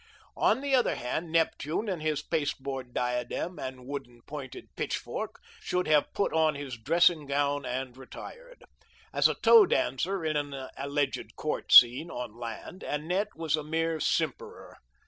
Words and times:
On 0.37 0.61
the 0.61 0.73
other 0.73 0.95
hand, 0.95 1.31
Neptune 1.31 1.87
and 1.87 2.01
his 2.01 2.23
pasteboard 2.23 2.91
diadem 2.91 3.59
and 3.59 3.85
wooden 3.85 4.23
pointed 4.23 4.75
pitchfork, 4.75 5.39
should 5.59 5.87
have 5.87 6.11
put 6.15 6.33
on 6.33 6.55
his 6.55 6.75
dressing 6.75 7.27
gown 7.27 7.67
and 7.67 7.95
retired. 7.95 8.63
As 9.13 9.27
a 9.27 9.35
toe 9.35 9.67
dancer 9.67 10.25
in 10.25 10.35
an 10.37 10.55
alleged 10.75 11.35
court 11.35 11.71
scene, 11.71 12.09
on 12.09 12.35
land, 12.35 12.81
Annette 12.81 13.35
was 13.35 13.55
a 13.55 13.63
mere 13.63 13.99
simperer. 13.99 14.77